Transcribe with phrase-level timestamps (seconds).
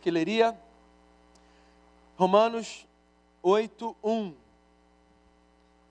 [0.00, 0.58] que leria
[2.16, 2.86] Romanos
[3.42, 4.34] 8, 1.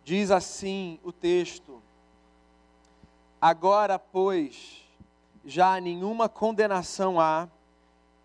[0.03, 1.81] Diz assim o texto:
[3.41, 4.83] Agora, pois,
[5.45, 7.47] já nenhuma condenação há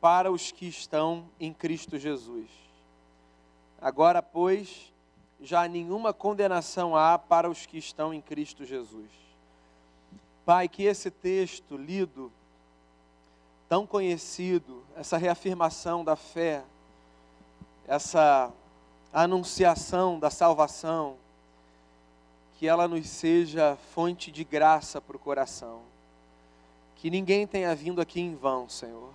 [0.01, 2.49] para os que estão em Cristo Jesus.
[3.81, 4.93] Agora, pois,
[5.41, 9.11] já nenhuma condenação há para os que estão em Cristo Jesus.
[10.45, 12.33] Pai, que esse texto lido
[13.69, 16.63] tão conhecido, essa reafirmação da fé,
[17.87, 18.51] essa
[19.13, 21.17] anunciação da salvação,
[22.59, 25.81] que ela nos seja fonte de graça para o coração.
[26.97, 29.13] Que ninguém tenha vindo aqui em vão, Senhor,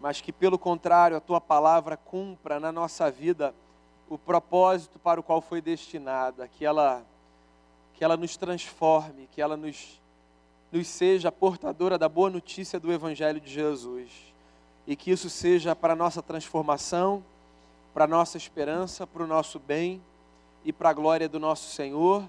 [0.00, 3.54] mas que, pelo contrário, a tua palavra cumpra na nossa vida
[4.08, 7.02] o propósito para o qual foi destinada, que ela,
[7.94, 10.01] que ela nos transforme, que ela nos
[10.72, 14.10] nos seja portadora da boa notícia do Evangelho de Jesus.
[14.86, 17.22] E que isso seja para a nossa transformação,
[17.92, 20.02] para a nossa esperança, para o nosso bem
[20.64, 22.24] e para a glória do nosso Senhor,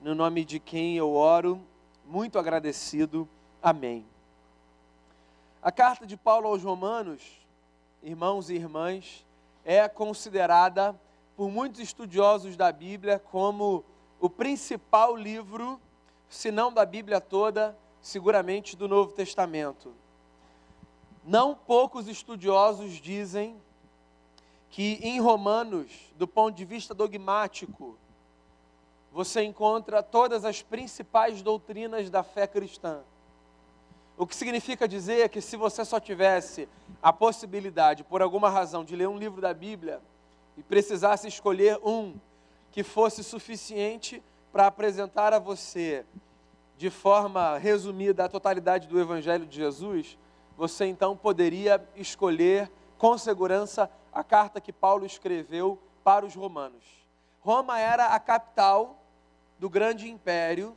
[0.00, 1.60] no nome de quem eu oro,
[2.06, 3.28] muito agradecido.
[3.60, 4.06] Amém.
[5.60, 7.20] A carta de Paulo aos Romanos,
[8.00, 9.26] irmãos e irmãs,
[9.64, 10.94] é considerada
[11.36, 13.84] por muitos estudiosos da Bíblia como
[14.20, 15.80] o principal livro
[16.32, 19.92] se não da Bíblia toda, seguramente do Novo Testamento.
[21.22, 23.60] Não poucos estudiosos dizem
[24.70, 27.98] que em Romanos, do ponto de vista dogmático,
[29.12, 33.02] você encontra todas as principais doutrinas da fé cristã.
[34.16, 36.66] O que significa dizer que se você só tivesse
[37.02, 40.00] a possibilidade, por alguma razão, de ler um livro da Bíblia
[40.56, 42.14] e precisasse escolher um
[42.70, 44.22] que fosse suficiente
[44.52, 46.04] para apresentar a você,
[46.76, 50.18] de forma resumida, a totalidade do Evangelho de Jesus,
[50.56, 56.84] você então poderia escolher com segurança a carta que Paulo escreveu para os romanos.
[57.40, 58.98] Roma era a capital
[59.58, 60.76] do grande império,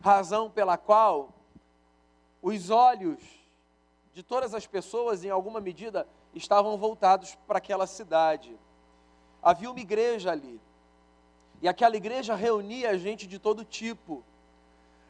[0.00, 1.30] razão pela qual
[2.42, 3.18] os olhos
[4.12, 8.54] de todas as pessoas, em alguma medida, estavam voltados para aquela cidade.
[9.42, 10.60] Havia uma igreja ali.
[11.62, 14.22] E aquela igreja reunia gente de todo tipo.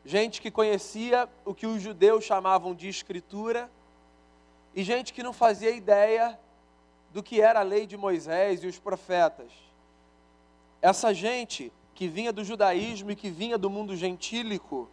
[0.05, 3.71] Gente que conhecia o que os judeus chamavam de escritura,
[4.75, 6.39] e gente que não fazia ideia
[7.13, 9.51] do que era a lei de Moisés e os profetas.
[10.83, 14.89] Essa gente que vinha do judaísmo e que vinha do mundo gentílico,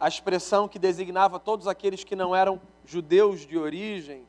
[0.00, 4.24] a expressão que designava todos aqueles que não eram judeus de origem,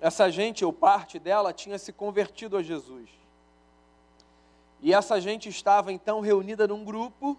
[0.00, 3.08] essa gente, ou parte dela, tinha se convertido a Jesus.
[4.80, 7.36] E essa gente estava então reunida num grupo,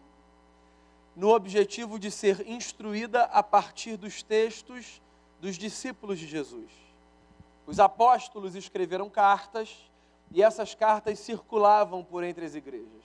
[1.15, 5.01] no objetivo de ser instruída a partir dos textos
[5.39, 6.71] dos discípulos de Jesus.
[7.65, 9.89] Os apóstolos escreveram cartas
[10.31, 13.03] e essas cartas circulavam por entre as igrejas.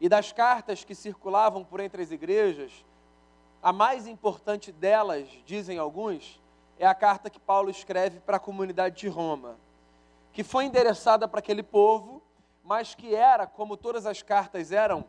[0.00, 2.84] E das cartas que circulavam por entre as igrejas,
[3.62, 6.40] a mais importante delas, dizem alguns,
[6.78, 9.56] é a carta que Paulo escreve para a comunidade de Roma,
[10.32, 12.17] que foi endereçada para aquele povo
[12.68, 15.02] mas que era, como todas as cartas eram,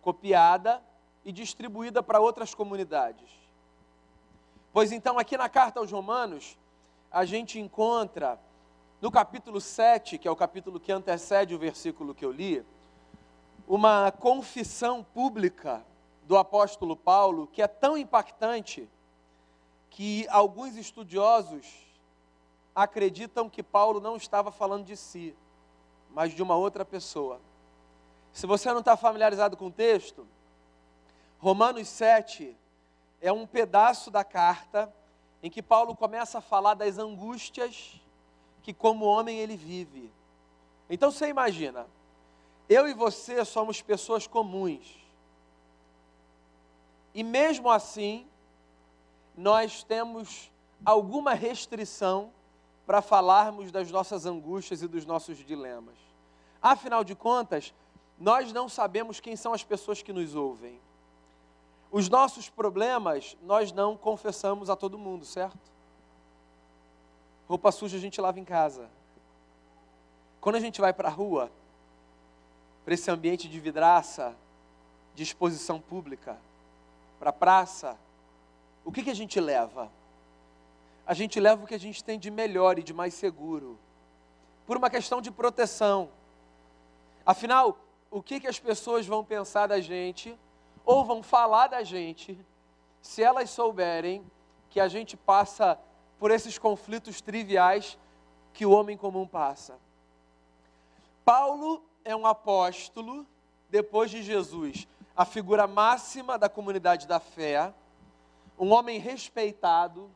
[0.00, 0.82] copiada
[1.22, 3.28] e distribuída para outras comunidades.
[4.72, 6.56] Pois então, aqui na carta aos Romanos,
[7.10, 8.40] a gente encontra,
[9.02, 12.64] no capítulo 7, que é o capítulo que antecede o versículo que eu li,
[13.68, 15.84] uma confissão pública
[16.22, 18.88] do apóstolo Paulo que é tão impactante
[19.90, 21.66] que alguns estudiosos
[22.74, 25.36] acreditam que Paulo não estava falando de si,
[26.14, 27.40] mas de uma outra pessoa.
[28.32, 30.26] Se você não está familiarizado com o texto,
[31.38, 32.56] Romanos 7
[33.20, 34.92] é um pedaço da carta
[35.42, 38.00] em que Paulo começa a falar das angústias
[38.62, 40.10] que, como homem, ele vive.
[40.88, 41.86] Então você imagina,
[42.68, 44.96] eu e você somos pessoas comuns.
[47.12, 48.26] E mesmo assim,
[49.36, 50.50] nós temos
[50.84, 52.32] alguma restrição
[52.86, 56.03] para falarmos das nossas angústias e dos nossos dilemas.
[56.64, 57.74] Afinal de contas,
[58.18, 60.80] nós não sabemos quem são as pessoas que nos ouvem.
[61.92, 65.58] Os nossos problemas nós não confessamos a todo mundo, certo?
[67.46, 68.88] Roupa suja a gente lava em casa.
[70.40, 71.50] Quando a gente vai para a rua,
[72.82, 74.34] para esse ambiente de vidraça,
[75.14, 76.38] de exposição pública,
[77.18, 77.94] para a praça,
[78.86, 79.90] o que, que a gente leva?
[81.06, 83.78] A gente leva o que a gente tem de melhor e de mais seguro,
[84.66, 86.08] por uma questão de proteção
[87.26, 87.78] Afinal,
[88.10, 90.38] o que, que as pessoas vão pensar da gente,
[90.84, 92.38] ou vão falar da gente,
[93.00, 94.24] se elas souberem
[94.70, 95.78] que a gente passa
[96.18, 97.98] por esses conflitos triviais
[98.52, 99.78] que o homem comum passa.
[101.24, 103.26] Paulo é um apóstolo,
[103.70, 104.86] depois de Jesus,
[105.16, 107.72] a figura máxima da comunidade da fé,
[108.58, 110.10] um homem respeitado,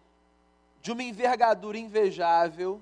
[0.81, 2.81] de uma envergadura invejável,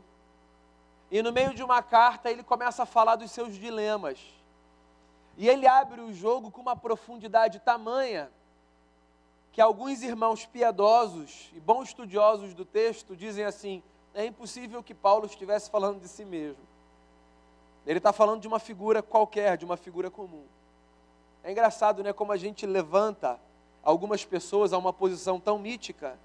[1.10, 4.18] e no meio de uma carta ele começa a falar dos seus dilemas.
[5.36, 8.30] E ele abre o jogo com uma profundidade tamanha
[9.52, 13.82] que alguns irmãos piedosos e bons estudiosos do texto dizem assim:
[14.14, 16.62] é impossível que Paulo estivesse falando de si mesmo.
[17.86, 20.44] Ele está falando de uma figura qualquer, de uma figura comum.
[21.44, 23.38] É engraçado, né, como a gente levanta
[23.82, 26.18] algumas pessoas a uma posição tão mítica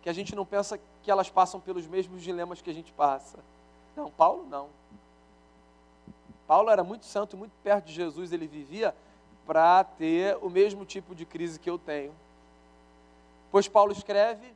[0.00, 3.38] que a gente não pensa que elas passam pelos mesmos dilemas que a gente passa.
[3.96, 4.68] Não, Paulo não.
[6.46, 8.94] Paulo era muito santo, muito perto de Jesus, ele vivia
[9.46, 12.14] para ter o mesmo tipo de crise que eu tenho.
[13.50, 14.46] Pois Paulo escreve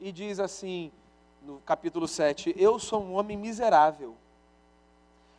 [0.00, 0.90] e diz assim,
[1.42, 4.14] no capítulo 7, eu sou um homem miserável.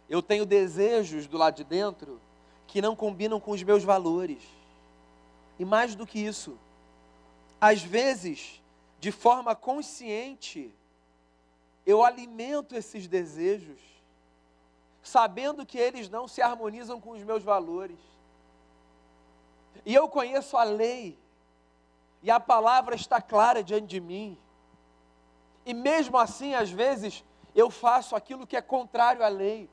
[0.09, 2.19] Eu tenho desejos do lado de dentro
[2.67, 4.41] que não combinam com os meus valores.
[5.59, 6.57] E mais do que isso,
[7.61, 8.61] às vezes,
[8.99, 10.73] de forma consciente,
[11.85, 13.79] eu alimento esses desejos,
[15.01, 17.99] sabendo que eles não se harmonizam com os meus valores.
[19.85, 21.17] E eu conheço a lei,
[22.21, 24.37] e a palavra está clara diante de mim.
[25.65, 29.69] E mesmo assim, às vezes, eu faço aquilo que é contrário à lei.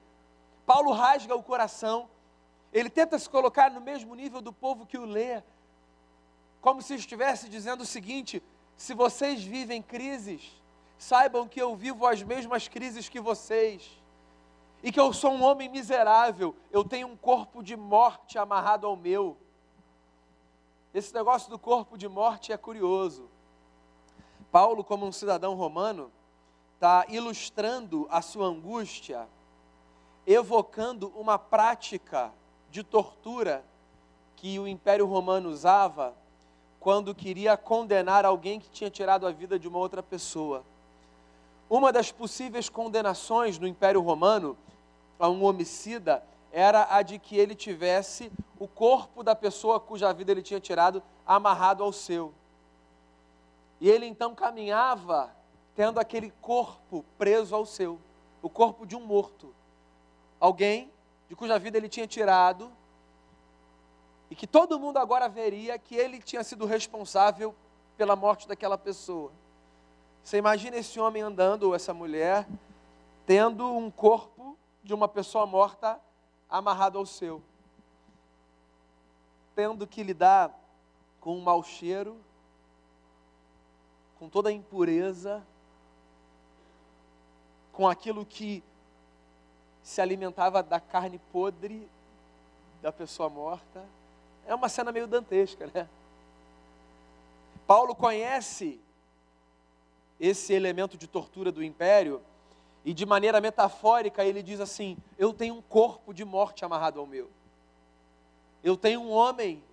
[0.67, 2.09] Paulo rasga o coração,
[2.73, 5.43] ele tenta se colocar no mesmo nível do povo que o lê,
[6.61, 8.43] como se estivesse dizendo o seguinte:
[8.77, 10.60] se vocês vivem crises,
[11.01, 13.91] saibam que eu vivo as mesmas crises que vocês,
[14.83, 18.95] e que eu sou um homem miserável, eu tenho um corpo de morte amarrado ao
[18.95, 19.35] meu.
[20.93, 23.31] Esse negócio do corpo de morte é curioso.
[24.53, 26.13] Paulo, como um cidadão romano,
[26.75, 29.27] está ilustrando a sua angústia,
[30.27, 32.31] evocando uma prática
[32.71, 33.65] de tortura
[34.37, 36.15] que o Império Romano usava
[36.79, 40.63] quando queria condenar alguém que tinha tirado a vida de uma outra pessoa.
[41.71, 44.59] Uma das possíveis condenações no Império Romano
[45.21, 46.21] a um homicida
[46.51, 51.01] era a de que ele tivesse o corpo da pessoa cuja vida ele tinha tirado
[51.25, 52.35] amarrado ao seu.
[53.81, 55.33] E ele então caminhava
[55.77, 58.01] tendo aquele corpo preso ao seu,
[58.43, 59.55] o corpo de um morto.
[60.41, 60.91] Alguém
[61.29, 62.69] de cuja vida ele tinha tirado
[64.29, 67.55] e que todo mundo agora veria que ele tinha sido responsável
[67.97, 69.31] pela morte daquela pessoa.
[70.23, 72.47] Você imagina esse homem andando, ou essa mulher,
[73.27, 76.01] tendo um corpo de uma pessoa morta
[76.49, 77.43] amarrado ao seu,
[79.55, 80.53] tendo que lidar
[81.21, 82.17] com um mau cheiro,
[84.19, 85.43] com toda a impureza,
[87.73, 88.63] com aquilo que
[89.83, 91.89] se alimentava da carne podre
[92.83, 93.85] da pessoa morta.
[94.47, 95.89] É uma cena meio dantesca, né?
[97.67, 98.81] Paulo conhece
[100.21, 102.21] esse elemento de tortura do império
[102.85, 107.07] e de maneira metafórica ele diz assim: Eu tenho um corpo de morte amarrado ao
[107.07, 107.31] meu.
[108.63, 109.65] Eu tenho um homem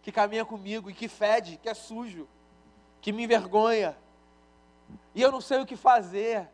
[0.00, 2.28] que caminha comigo e que fede, que é sujo,
[3.00, 3.96] que me envergonha.
[5.14, 6.48] E eu não sei o que fazer.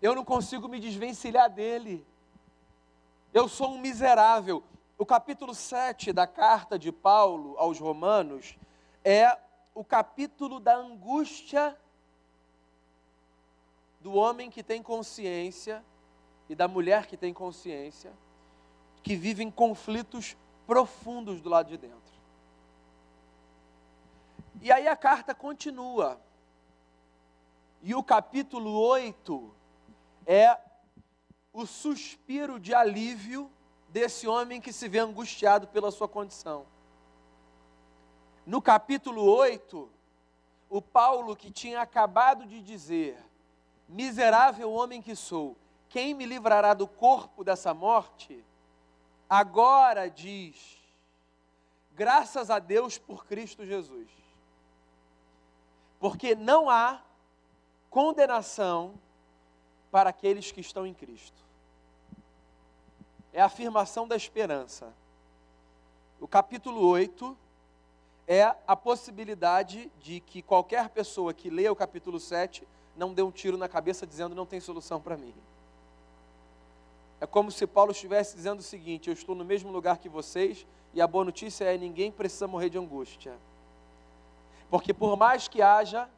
[0.00, 2.06] Eu não consigo me desvencilhar dele.
[3.34, 4.62] Eu sou um miserável.
[4.98, 8.56] O capítulo 7 da carta de Paulo aos Romanos
[9.04, 9.36] é
[9.74, 11.76] o capítulo da angústia
[14.02, 15.82] do homem que tem consciência
[16.48, 18.12] e da mulher que tem consciência,
[19.02, 22.12] que vivem conflitos profundos do lado de dentro.
[24.60, 26.20] E aí a carta continua.
[27.80, 29.54] E o capítulo 8
[30.26, 30.58] é
[31.52, 33.50] o suspiro de alívio
[33.88, 36.66] desse homem que se vê angustiado pela sua condição.
[38.44, 39.88] No capítulo 8,
[40.68, 43.16] o Paulo que tinha acabado de dizer:
[43.88, 45.56] Miserável homem que sou,
[45.88, 48.44] quem me livrará do corpo dessa morte?
[49.28, 50.78] Agora diz:
[51.92, 54.22] Graças a Deus por Cristo Jesus
[56.02, 57.00] porque não há
[57.88, 58.92] condenação
[59.88, 61.40] para aqueles que estão em Cristo.
[63.32, 64.92] É a afirmação da esperança.
[66.20, 67.38] O capítulo 8
[68.26, 73.30] é a possibilidade de que qualquer pessoa que leia o capítulo 7 não dê um
[73.30, 75.34] tiro na cabeça dizendo não tem solução para mim.
[77.20, 80.66] É como se Paulo estivesse dizendo o seguinte: eu estou no mesmo lugar que vocês
[80.92, 83.34] e a boa notícia é ninguém precisa morrer de angústia.
[84.70, 86.08] Porque por mais que haja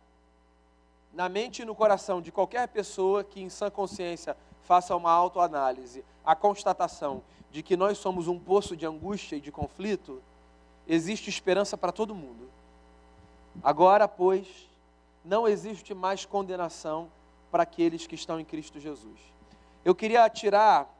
[1.12, 6.04] na mente e no coração de qualquer pessoa que, em sã consciência, faça uma autoanálise,
[6.24, 10.20] a constatação de que nós somos um poço de angústia e de conflito,
[10.88, 12.50] existe esperança para todo mundo.
[13.62, 14.68] Agora, pois,
[15.24, 17.10] não existe mais condenação
[17.50, 19.18] para aqueles que estão em Cristo Jesus.
[19.84, 20.92] Eu queria tirar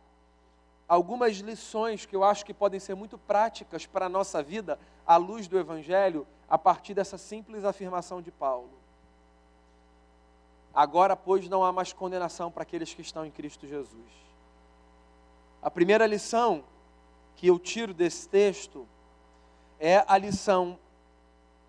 [0.89, 5.17] algumas lições que eu acho que podem ser muito práticas para a nossa vida, à
[5.17, 8.71] luz do Evangelho, a partir dessa simples afirmação de Paulo.
[10.75, 14.11] Agora, pois, não há mais condenação para aqueles que estão em Cristo Jesus.
[15.63, 16.65] A primeira lição
[17.37, 18.87] que eu tiro desse texto
[19.79, 20.79] é a lição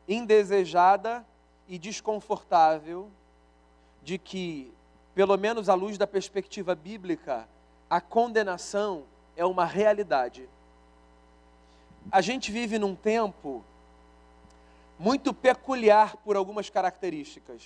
[0.08, 1.26] indesejada
[1.68, 3.10] e desconfortável
[4.04, 4.72] de que,
[5.14, 7.48] pelo menos à luz da perspectiva bíblica,
[7.90, 9.04] a condenação
[9.36, 10.48] é uma realidade.
[12.12, 13.64] A gente vive num tempo
[14.98, 17.64] muito peculiar por algumas características.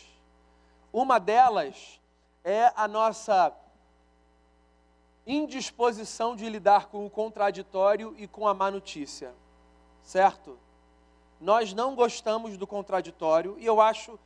[0.91, 1.99] Uma delas
[2.43, 3.53] é a nossa
[5.27, 9.31] indisposição de lidar com o contraditório e com a má notícia,
[10.01, 10.57] certo?
[11.39, 14.19] Nós não gostamos do contraditório e eu acho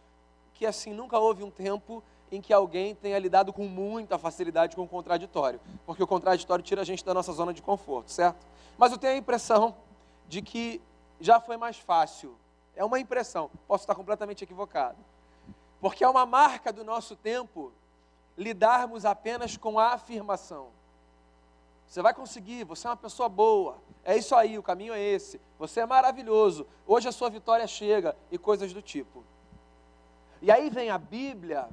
[0.54, 4.84] que assim nunca houve um tempo em que alguém tenha lidado com muita facilidade com
[4.84, 8.46] o contraditório, porque o contraditório tira a gente da nossa zona de conforto, certo?
[8.78, 9.76] Mas eu tenho a impressão
[10.28, 10.82] de que
[11.20, 12.36] já foi mais fácil.
[12.76, 14.98] É uma impressão, posso estar completamente equivocado.
[15.80, 17.72] Porque é uma marca do nosso tempo
[18.36, 20.70] lidarmos apenas com a afirmação.
[21.94, 25.40] Você vai conseguir, você é uma pessoa boa, é isso aí, o caminho é esse,
[25.60, 29.24] você é maravilhoso, hoje a sua vitória chega e coisas do tipo.
[30.42, 31.70] E aí vem a Bíblia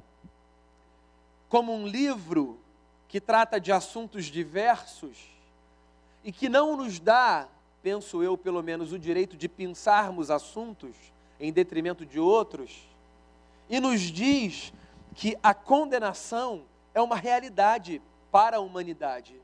[1.49, 2.59] como um livro
[3.07, 5.27] que trata de assuntos diversos
[6.23, 7.47] e que não nos dá,
[7.81, 10.95] penso eu pelo menos, o direito de pensarmos assuntos
[11.39, 12.87] em detrimento de outros
[13.67, 14.71] e nos diz
[15.15, 16.61] que a condenação
[16.93, 17.99] é uma realidade
[18.31, 19.41] para a humanidade.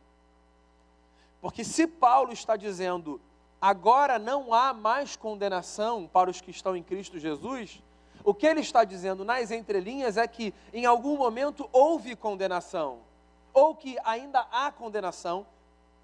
[1.47, 3.21] Porque se Paulo está dizendo,
[3.61, 7.81] agora não há mais condenação para os que estão em Cristo Jesus,
[8.21, 12.99] o que ele está dizendo nas entrelinhas é que em algum momento houve condenação,
[13.53, 15.47] ou que ainda há condenação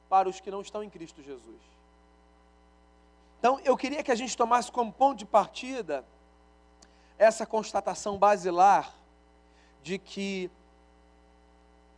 [0.08, 1.60] para os que não estão em Cristo Jesus.
[3.38, 6.06] Então, eu queria que a gente tomasse como ponto de partida
[7.18, 8.96] essa constatação basilar
[9.82, 10.50] de que,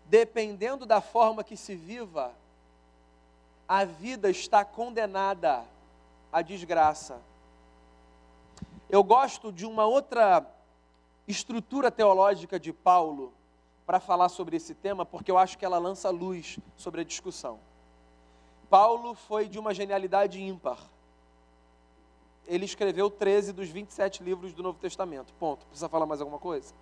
[0.05, 2.33] dependendo da forma que se viva,
[3.67, 5.63] a vida está condenada
[6.31, 7.19] à desgraça.
[8.89, 10.45] Eu gosto de uma outra
[11.27, 13.34] estrutura teológica de Paulo
[13.86, 17.60] para falar sobre esse tema, porque eu acho que ela lança luz sobre a discussão.
[18.69, 20.79] Paulo foi de uma genialidade ímpar
[22.48, 25.34] ele escreveu 13 dos 27 livros do Novo Testamento.
[25.39, 25.65] Ponto.
[25.65, 26.74] Precisa falar mais alguma coisa?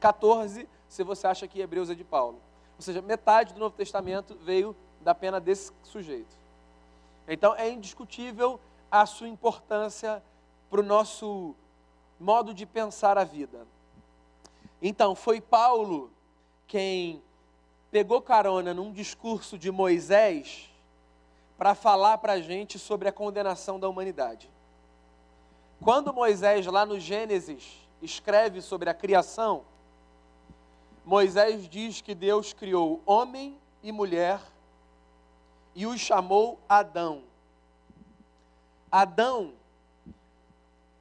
[0.00, 2.38] 14, se você acha que Hebreus é de Paulo.
[2.76, 6.36] Ou seja, metade do Novo Testamento veio da pena desse sujeito.
[7.26, 8.58] Então é indiscutível
[8.90, 10.22] a sua importância
[10.70, 11.54] para o nosso
[12.18, 13.66] modo de pensar a vida.
[14.80, 16.10] Então, foi Paulo
[16.66, 17.22] quem
[17.90, 20.70] pegou carona num discurso de Moisés
[21.56, 24.48] para falar para a gente sobre a condenação da humanidade.
[25.82, 29.62] Quando Moisés, lá no Gênesis, escreve sobre a criação,
[31.04, 34.40] Moisés diz que Deus criou homem e mulher
[35.78, 37.22] e os chamou Adão.
[38.90, 39.52] Adão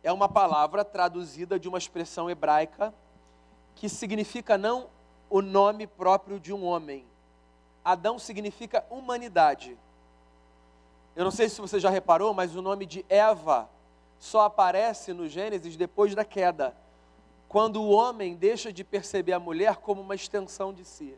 [0.04, 2.94] é uma palavra traduzida de uma expressão hebraica
[3.74, 4.88] que significa não
[5.32, 7.08] o nome próprio de um homem.
[7.84, 9.76] Adão significa humanidade.
[11.16, 13.68] Eu não sei se você já reparou, mas o nome de Eva
[14.20, 16.78] só aparece no Gênesis depois da queda,
[17.50, 21.18] quando o homem deixa de perceber a mulher como uma extensão de si.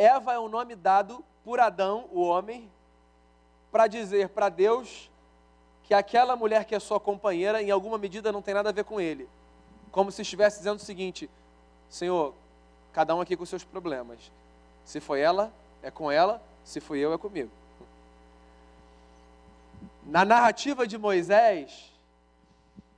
[0.00, 2.70] Eva é o nome dado por Adão, o homem,
[3.70, 5.10] para dizer para Deus
[5.84, 8.84] que aquela mulher que é sua companheira, em alguma medida, não tem nada a ver
[8.84, 9.28] com ele.
[9.92, 11.28] Como se estivesse dizendo o seguinte:
[11.90, 12.32] Senhor,
[12.94, 14.32] cada um aqui com seus problemas.
[14.86, 15.52] Se foi ela,
[15.82, 17.50] é com ela, se fui eu, é comigo.
[20.06, 21.92] Na narrativa de Moisés,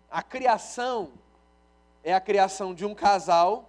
[0.09, 1.11] a criação
[2.05, 3.69] é a criação de um casal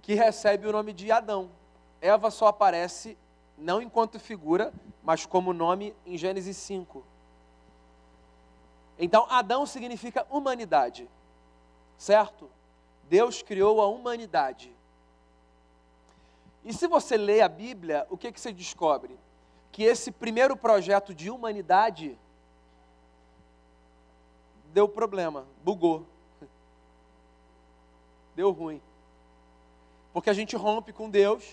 [0.00, 1.50] que recebe o nome de Adão.
[2.06, 3.16] Eva só aparece
[3.58, 4.72] não enquanto figura,
[5.02, 7.04] mas como nome em Gênesis 5.
[8.98, 11.08] Então, Adão significa humanidade,
[11.98, 12.48] certo?
[13.08, 14.74] Deus criou a humanidade.
[16.64, 19.18] E se você lê a Bíblia, o que, que você descobre?
[19.76, 22.18] que esse primeiro projeto de humanidade
[24.72, 26.06] deu problema, bugou.
[28.34, 28.80] deu ruim.
[30.14, 31.44] Porque a gente rompe com Deus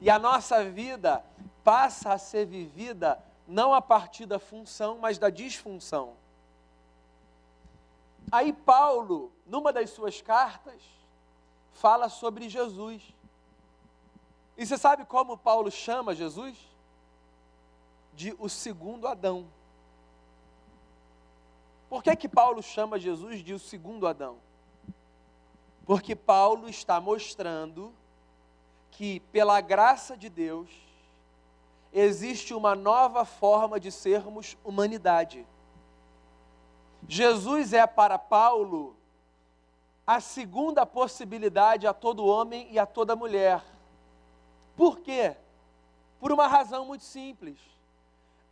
[0.00, 1.24] e a nossa vida
[1.62, 6.14] passa a ser vivida não a partir da função, mas da disfunção.
[8.32, 10.80] Aí Paulo, numa das suas cartas,
[11.72, 13.02] fala sobre Jesus.
[14.56, 16.56] E você sabe como Paulo chama Jesus?
[18.14, 19.48] De o segundo Adão.
[21.88, 24.38] Por que, que Paulo chama Jesus de o segundo Adão?
[25.84, 27.92] Porque Paulo está mostrando
[28.90, 30.68] que, pela graça de Deus,
[31.92, 35.46] existe uma nova forma de sermos humanidade.
[37.08, 38.96] Jesus é para Paulo
[40.06, 43.62] a segunda possibilidade a todo homem e a toda mulher.
[44.76, 45.36] Por quê?
[46.18, 47.58] Por uma razão muito simples.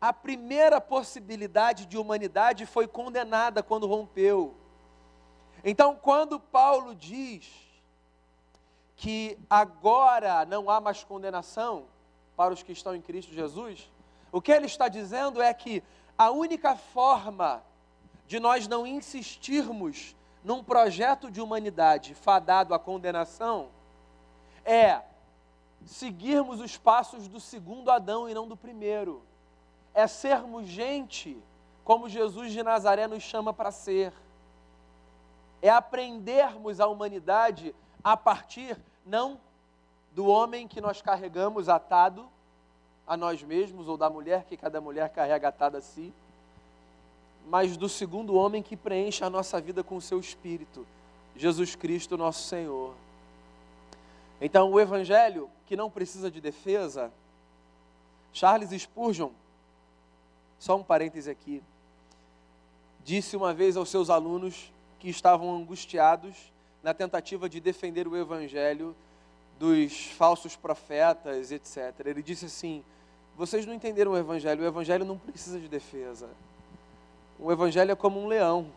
[0.00, 4.54] A primeira possibilidade de humanidade foi condenada quando rompeu.
[5.64, 7.67] Então, quando Paulo diz
[8.98, 11.84] que agora não há mais condenação
[12.36, 13.88] para os que estão em Cristo Jesus,
[14.32, 15.84] o que ele está dizendo é que
[16.18, 17.62] a única forma
[18.26, 23.68] de nós não insistirmos num projeto de humanidade fadado à condenação
[24.64, 25.00] é
[25.86, 29.22] seguirmos os passos do segundo Adão e não do primeiro.
[29.94, 31.40] É sermos gente
[31.84, 34.12] como Jesus de Nazaré nos chama para ser.
[35.62, 39.38] É aprendermos a humanidade a partir não
[40.14, 42.26] do homem que nós carregamos atado
[43.06, 46.12] a nós mesmos ou da mulher que cada mulher carrega atada a si,
[47.48, 50.86] mas do segundo homem que preenche a nossa vida com o seu espírito,
[51.34, 52.94] Jesus Cristo, nosso Senhor.
[54.40, 57.10] Então, o evangelho que não precisa de defesa,
[58.32, 59.30] Charles Spurgeon,
[60.58, 61.62] só um parêntese aqui,
[63.04, 66.36] disse uma vez aos seus alunos que estavam angustiados
[66.82, 68.94] na tentativa de defender o evangelho
[69.58, 71.94] dos falsos profetas, etc.
[72.06, 72.84] Ele disse assim:
[73.36, 76.28] Vocês não entenderam o evangelho, o evangelho não precisa de defesa.
[77.38, 78.70] O evangelho é como um leão.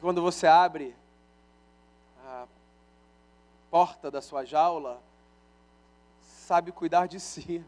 [0.00, 0.94] Quando você abre
[2.24, 2.46] a
[3.70, 5.00] porta da sua jaula,
[6.22, 7.64] sabe cuidar de si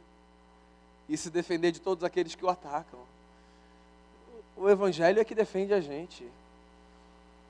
[1.09, 2.99] e se defender de todos aqueles que o atacam.
[4.57, 6.29] O evangelho é que defende a gente.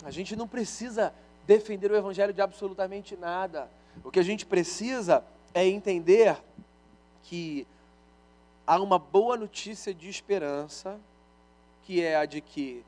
[0.04, 1.12] A gente não precisa
[1.46, 3.68] defender o evangelho de absolutamente nada.
[4.04, 6.36] O que a gente precisa é entender
[7.22, 7.66] que
[8.66, 10.98] há uma boa notícia de esperança
[11.84, 12.82] que é a de que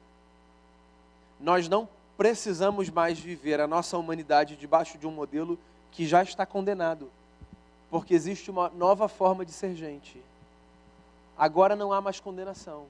[1.41, 5.59] nós não precisamos mais viver a nossa humanidade debaixo de um modelo
[5.93, 7.11] que já está condenado,
[7.91, 10.21] porque existe uma nova forma de ser gente.
[11.37, 12.87] Agora não há mais condenação,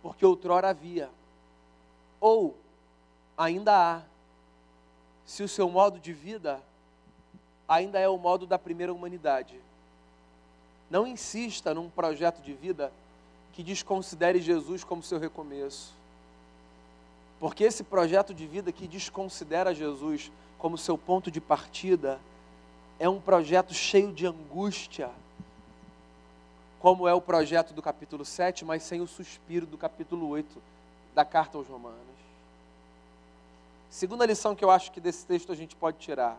[0.00, 1.10] porque outrora havia,
[2.20, 2.56] ou
[3.36, 4.02] ainda há,
[5.24, 6.60] se o seu modo de vida
[7.68, 9.60] ainda é o modo da primeira humanidade.
[10.90, 12.92] Não insista num projeto de vida
[13.52, 15.92] que desconsidere Jesus como seu recomeço.
[17.40, 22.20] Porque esse projeto de vida que desconsidera Jesus como seu ponto de partida
[22.98, 25.10] é um projeto cheio de angústia,
[26.78, 30.62] como é o projeto do capítulo 7, mas sem o suspiro do capítulo 8
[31.14, 31.96] da carta aos Romanos.
[33.96, 36.38] Segunda lição que eu acho que desse texto a gente pode tirar.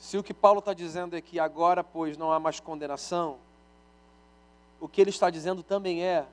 [0.00, 3.36] Se o que Paulo está dizendo é que agora, pois, não há mais condenação,
[4.80, 6.24] o que ele está dizendo também é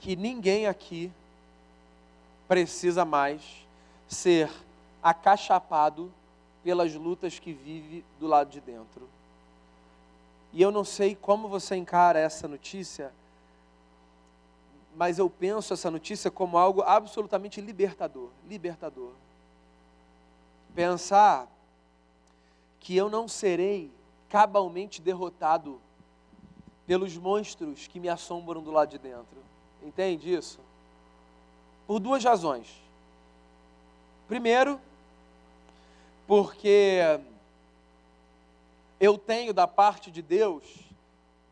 [0.00, 1.12] que ninguém aqui
[2.48, 3.42] precisa mais
[4.08, 4.50] ser
[5.02, 6.10] acachapado
[6.62, 9.06] pelas lutas que vive do lado de dentro.
[10.54, 13.12] E eu não sei como você encara essa notícia,
[14.94, 19.12] mas eu penso essa notícia como algo absolutamente libertador, libertador.
[20.74, 21.48] Pensar
[22.80, 23.90] que eu não serei
[24.28, 25.80] cabalmente derrotado
[26.86, 29.42] pelos monstros que me assombram do lado de dentro.
[29.82, 30.58] Entende isso?
[31.86, 32.66] Por duas razões.
[34.28, 34.80] Primeiro,
[36.26, 37.00] porque
[38.98, 40.64] eu tenho da parte de Deus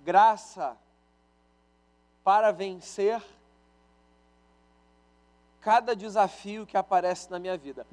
[0.05, 0.77] graça
[2.25, 3.23] para vencer
[5.61, 7.87] cada desafio que aparece na minha vida.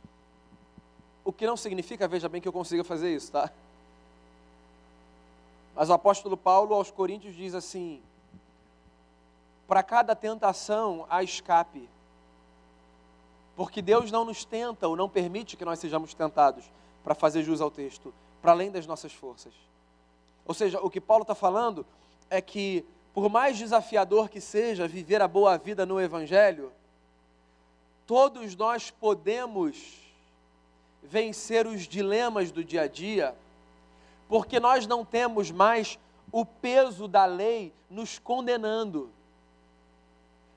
[1.23, 3.51] O que não significa, veja bem, que eu consiga fazer isso, tá?
[5.75, 8.01] Mas o apóstolo Paulo aos Coríntios diz assim:
[9.69, 11.87] para cada tentação há escape.
[13.55, 16.65] Porque Deus não nos tenta ou não permite que nós sejamos tentados,
[17.03, 18.11] para fazer jus ao texto,
[18.41, 19.53] para além das nossas forças.
[20.45, 21.85] Ou seja, o que Paulo está falando
[22.29, 22.83] é que,
[23.13, 26.72] por mais desafiador que seja viver a boa vida no Evangelho,
[28.06, 29.98] todos nós podemos
[31.04, 33.36] vencer os dilemas do dia a dia,
[34.28, 35.98] porque nós não temos mais
[36.32, 39.10] o peso da lei nos condenando.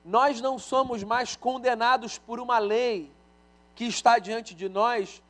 [0.05, 3.11] Nós não somos mais condenados por uma lei
[3.73, 5.21] que está diante de nós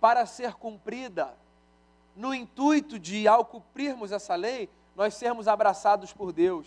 [0.00, 1.32] para ser cumprida,
[2.16, 6.66] no intuito de, ao cumprirmos essa lei, nós sermos abraçados por Deus.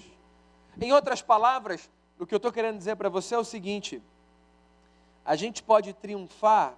[0.80, 4.02] Em outras palavras, o que eu estou querendo dizer para você é o seguinte:
[5.26, 6.74] a gente pode triunfar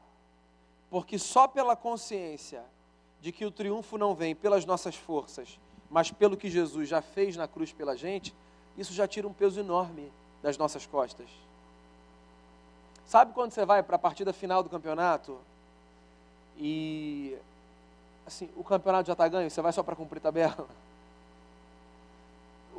[0.89, 2.63] porque só pela consciência
[3.21, 7.35] de que o triunfo não vem pelas nossas forças, mas pelo que Jesus já fez
[7.35, 8.33] na cruz pela gente,
[8.77, 11.27] isso já tira um peso enorme das nossas costas.
[13.05, 15.37] Sabe quando você vai para a partida final do campeonato
[16.57, 17.37] e
[18.25, 20.67] assim, o campeonato já está ganho, você vai só para cumprir tabela?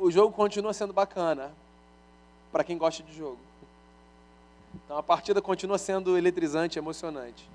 [0.01, 1.51] O jogo continua sendo bacana
[2.53, 3.37] para quem gosta de jogo.
[4.73, 7.47] Então a partida continua sendo eletrizante, emocionante.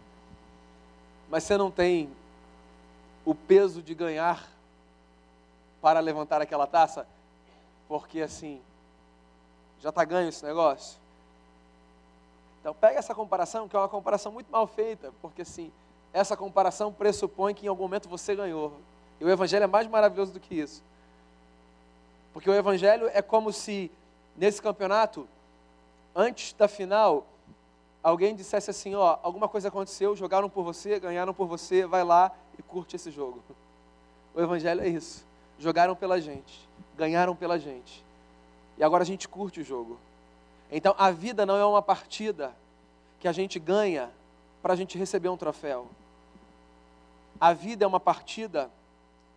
[1.30, 2.10] Mas você não tem
[3.24, 4.46] o peso de ganhar
[5.80, 7.06] para levantar aquela taça,
[7.88, 8.60] porque assim,
[9.80, 10.98] já está ganho esse negócio.
[12.60, 15.72] Então pega essa comparação, que é uma comparação muito mal feita, porque assim,
[16.12, 18.78] essa comparação pressupõe que em algum momento você ganhou.
[19.18, 20.82] E o Evangelho é mais maravilhoso do que isso.
[22.34, 23.90] Porque o Evangelho é como se,
[24.36, 25.26] nesse campeonato,
[26.14, 27.24] antes da final,
[28.02, 32.32] alguém dissesse assim: ó, alguma coisa aconteceu, jogaram por você, ganharam por você, vai lá
[32.58, 33.40] e curte esse jogo.
[34.34, 35.24] O Evangelho é isso.
[35.60, 38.04] Jogaram pela gente, ganharam pela gente.
[38.76, 39.96] E agora a gente curte o jogo.
[40.72, 42.52] Então a vida não é uma partida
[43.20, 44.10] que a gente ganha
[44.60, 45.86] para a gente receber um troféu.
[47.40, 48.68] A vida é uma partida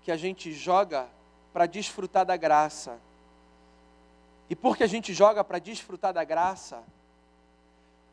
[0.04, 1.08] que a gente joga
[1.58, 3.00] para desfrutar da graça.
[4.48, 6.84] E porque a gente joga para desfrutar da graça,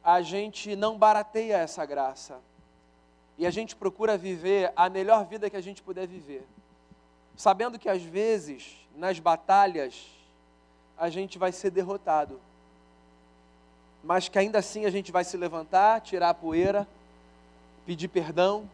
[0.02, 2.40] a gente não barateia essa graça.
[3.37, 6.42] E a gente procura viver a melhor vida que a gente puder viver.
[7.37, 10.07] Sabendo que às vezes, nas batalhas,
[10.96, 12.40] a gente vai ser derrotado.
[14.02, 16.88] Mas que ainda assim a gente vai se levantar, tirar a poeira,
[17.85, 18.66] pedir perdão,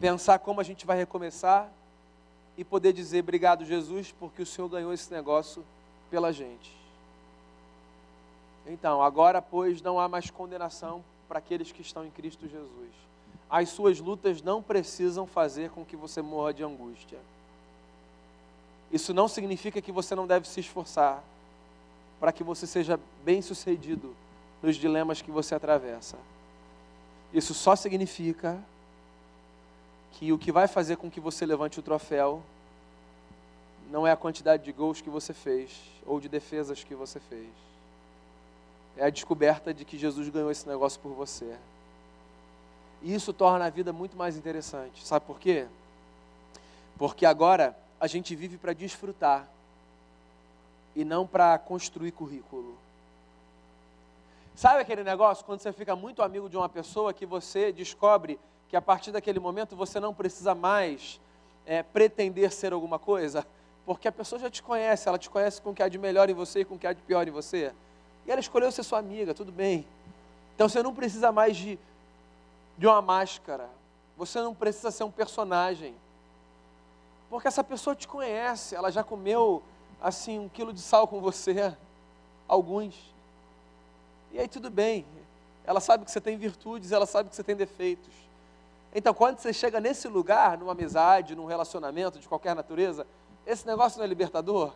[0.00, 1.70] pensar como a gente vai recomeçar
[2.60, 5.64] e poder dizer obrigado, Jesus, porque o Senhor ganhou esse negócio
[6.10, 6.70] pela gente.
[8.66, 12.90] Então, agora, pois, não há mais condenação para aqueles que estão em Cristo Jesus.
[13.48, 17.18] As suas lutas não precisam fazer com que você morra de angústia.
[18.92, 21.24] Isso não significa que você não deve se esforçar
[22.20, 24.14] para que você seja bem-sucedido
[24.62, 26.18] nos dilemas que você atravessa.
[27.32, 28.62] Isso só significa
[30.12, 32.42] que o que vai fazer com que você levante o troféu
[33.90, 37.48] não é a quantidade de gols que você fez ou de defesas que você fez.
[38.96, 41.56] É a descoberta de que Jesus ganhou esse negócio por você.
[43.02, 45.06] E isso torna a vida muito mais interessante.
[45.06, 45.66] Sabe por quê?
[46.98, 49.48] Porque agora a gente vive para desfrutar
[50.94, 52.76] e não para construir currículo.
[54.54, 58.38] Sabe aquele negócio quando você fica muito amigo de uma pessoa que você descobre
[58.70, 61.20] que a partir daquele momento você não precisa mais
[61.66, 63.44] é, pretender ser alguma coisa?
[63.84, 66.30] Porque a pessoa já te conhece, ela te conhece com o que há de melhor
[66.30, 67.72] em você e com o que há de pior em você.
[68.24, 69.84] E ela escolheu ser sua amiga, tudo bem.
[70.54, 71.76] Então você não precisa mais de,
[72.78, 73.68] de uma máscara.
[74.16, 75.92] Você não precisa ser um personagem.
[77.28, 79.62] Porque essa pessoa te conhece, ela já comeu
[80.00, 81.74] assim um quilo de sal com você,
[82.46, 82.94] alguns.
[84.30, 85.04] E aí tudo bem.
[85.64, 88.29] Ela sabe que você tem virtudes, ela sabe que você tem defeitos.
[88.94, 93.06] Então, quando você chega nesse lugar, numa amizade, num relacionamento de qualquer natureza,
[93.46, 94.72] esse negócio não é libertador?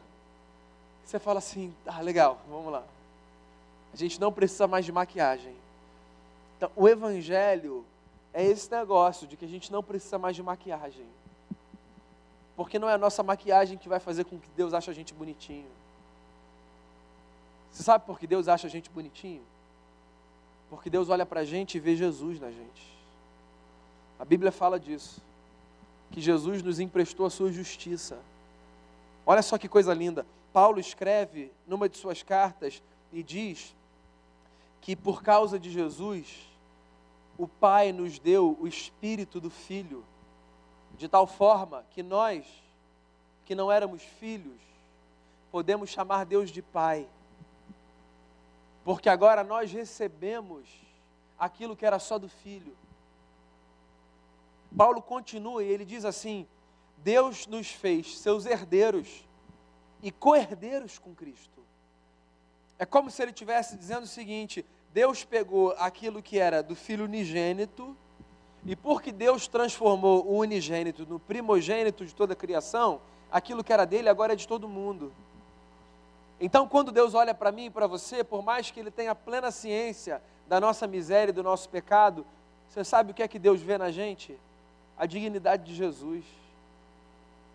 [1.04, 2.82] Você fala assim, ah, legal, vamos lá.
[3.92, 5.54] A gente não precisa mais de maquiagem.
[6.56, 7.84] Então, o Evangelho
[8.32, 11.06] é esse negócio de que a gente não precisa mais de maquiagem.
[12.56, 15.12] Porque não é a nossa maquiagem que vai fazer com que Deus ache a gente
[15.12, 15.66] bonitinho.
[17.72, 19.42] Você sabe por que Deus acha a gente bonitinho?
[20.70, 22.93] Porque Deus olha para a gente e vê Jesus na gente.
[24.18, 25.20] A Bíblia fala disso.
[26.10, 28.18] Que Jesus nos emprestou a sua justiça.
[29.26, 30.26] Olha só que coisa linda.
[30.52, 33.74] Paulo escreve numa de suas cartas e diz
[34.80, 36.46] que por causa de Jesus,
[37.38, 40.04] o Pai nos deu o espírito do Filho,
[40.96, 42.44] de tal forma que nós,
[43.44, 44.60] que não éramos filhos,
[45.50, 47.06] podemos chamar Deus de Pai,
[48.84, 50.68] porque agora nós recebemos
[51.38, 52.76] aquilo que era só do Filho.
[54.76, 56.46] Paulo continua e ele diz assim:
[56.98, 59.26] Deus nos fez seus herdeiros
[60.02, 61.62] e co-herdeiros com Cristo.
[62.78, 67.04] É como se ele estivesse dizendo o seguinte: Deus pegou aquilo que era do filho
[67.04, 67.96] unigênito,
[68.66, 73.84] e porque Deus transformou o unigênito no primogênito de toda a criação, aquilo que era
[73.84, 75.12] dele agora é de todo mundo.
[76.40, 79.50] Então, quando Deus olha para mim e para você, por mais que Ele tenha plena
[79.50, 82.26] ciência da nossa miséria e do nosso pecado,
[82.68, 84.38] você sabe o que é que Deus vê na gente?
[84.96, 86.24] A dignidade de Jesus.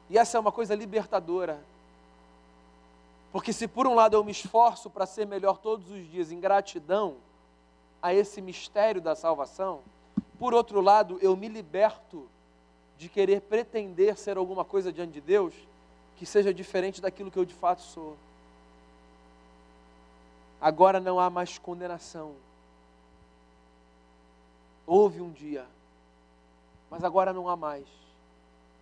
[0.09, 1.59] E essa é uma coisa libertadora.
[3.31, 6.39] Porque se por um lado eu me esforço para ser melhor todos os dias em
[6.39, 7.15] gratidão
[8.01, 9.81] a esse mistério da salvação,
[10.39, 12.27] por outro lado eu me liberto
[12.97, 15.53] de querer pretender ser alguma coisa diante de Deus
[16.17, 18.17] que seja diferente daquilo que eu de fato sou.
[20.59, 22.33] Agora não há mais condenação.
[24.85, 25.65] Houve um dia,
[26.89, 27.85] mas agora não há mais.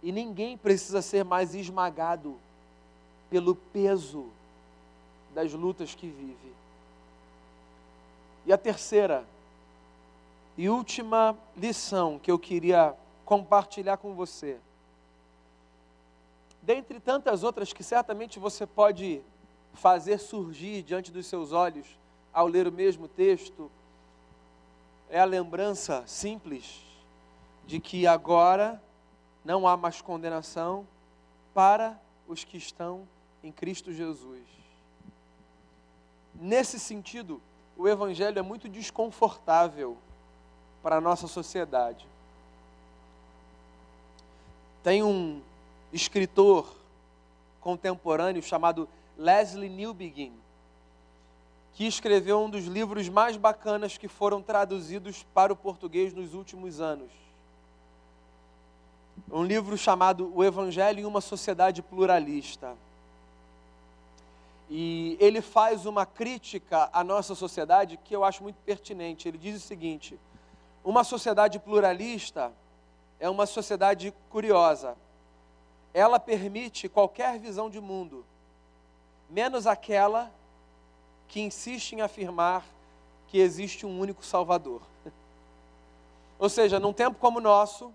[0.01, 2.37] E ninguém precisa ser mais esmagado
[3.29, 4.25] pelo peso
[5.33, 6.53] das lutas que vive.
[8.45, 9.25] E a terceira
[10.57, 14.57] e última lição que eu queria compartilhar com você.
[16.61, 19.21] Dentre tantas outras que certamente você pode
[19.73, 21.85] fazer surgir diante dos seus olhos
[22.33, 23.69] ao ler o mesmo texto,
[25.09, 26.86] é a lembrança simples
[27.67, 28.81] de que agora
[29.43, 30.87] não há mais condenação
[31.53, 33.05] para os que estão
[33.43, 34.45] em Cristo Jesus.
[36.33, 37.41] Nesse sentido,
[37.77, 39.97] o Evangelho é muito desconfortável
[40.81, 42.07] para a nossa sociedade.
[44.81, 45.41] Tem um
[45.91, 46.73] escritor
[47.59, 50.31] contemporâneo chamado Leslie Newbegin,
[51.73, 56.79] que escreveu um dos livros mais bacanas que foram traduzidos para o português nos últimos
[56.79, 57.26] anos.
[59.31, 62.75] Um livro chamado O Evangelho em uma Sociedade Pluralista.
[64.69, 69.27] E ele faz uma crítica à nossa sociedade que eu acho muito pertinente.
[69.27, 70.19] Ele diz o seguinte:
[70.83, 72.51] uma sociedade pluralista
[73.19, 74.95] é uma sociedade curiosa.
[75.93, 78.25] Ela permite qualquer visão de mundo
[79.29, 80.31] menos aquela
[81.27, 82.65] que insiste em afirmar
[83.27, 84.81] que existe um único Salvador.
[86.39, 87.91] Ou seja, num tempo como o nosso,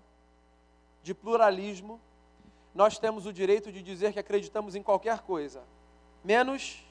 [1.03, 1.99] de pluralismo,
[2.73, 5.61] nós temos o direito de dizer que acreditamos em qualquer coisa,
[6.23, 6.83] menos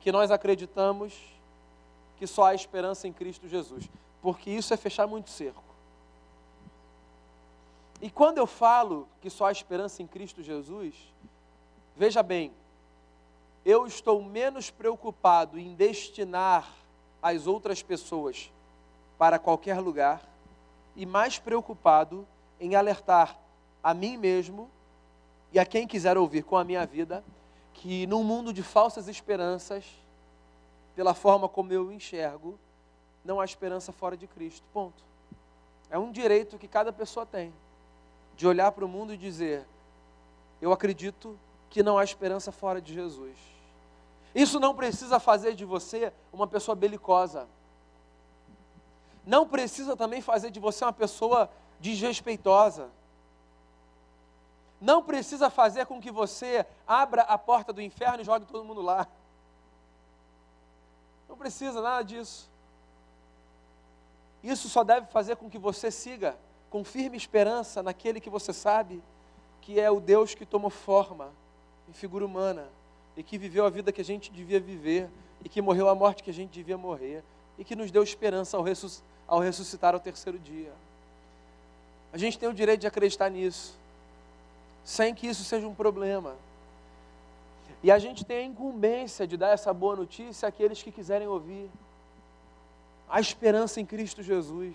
[0.00, 1.12] que nós acreditamos
[2.16, 3.84] que só há esperança em Cristo Jesus,
[4.22, 5.62] porque isso é fechar muito cerco.
[8.00, 10.94] E quando eu falo que só há esperança em Cristo Jesus,
[11.96, 12.52] veja bem,
[13.64, 16.72] eu estou menos preocupado em destinar
[17.22, 18.50] as outras pessoas
[19.18, 20.22] para qualquer lugar
[20.94, 22.26] e mais preocupado
[22.60, 23.38] em alertar
[23.82, 24.70] a mim mesmo
[25.52, 27.22] e a quem quiser ouvir com a minha vida
[27.72, 29.84] que num mundo de falsas esperanças,
[30.94, 32.58] pela forma como eu enxergo,
[33.24, 34.64] não há esperança fora de Cristo.
[34.72, 35.04] Ponto.
[35.90, 37.52] É um direito que cada pessoa tem
[38.36, 39.66] de olhar para o mundo e dizer:
[40.60, 41.38] eu acredito
[41.68, 43.36] que não há esperança fora de Jesus.
[44.34, 47.46] Isso não precisa fazer de você uma pessoa belicosa.
[49.24, 52.88] Não precisa também fazer de você uma pessoa desrespeitosa.
[54.80, 58.82] Não precisa fazer com que você abra a porta do inferno e jogue todo mundo
[58.82, 59.06] lá.
[61.28, 62.48] Não precisa nada disso.
[64.42, 66.36] Isso só deve fazer com que você siga
[66.70, 69.02] com firme esperança naquele que você sabe
[69.60, 71.32] que é o Deus que tomou forma
[71.88, 72.68] em figura humana
[73.16, 75.08] e que viveu a vida que a gente devia viver,
[75.42, 77.24] e que morreu a morte que a gente devia morrer,
[77.58, 78.64] e que nos deu esperança ao,
[79.26, 80.72] ao ressuscitar ao terceiro dia.
[82.16, 83.74] A gente tem o direito de acreditar nisso,
[84.82, 86.34] sem que isso seja um problema.
[87.82, 91.70] E a gente tem a incumbência de dar essa boa notícia àqueles que quiserem ouvir.
[93.06, 94.74] Há esperança em Cristo Jesus.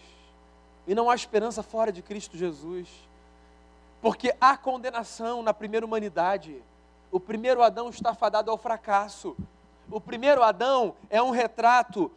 [0.85, 2.87] E não há esperança fora de Cristo Jesus.
[4.03, 6.61] Porque há condenação na primeira humanidade.
[7.11, 9.35] O primeiro Adão está fadado ao fracasso.
[9.89, 12.11] O primeiro Adão é um retrato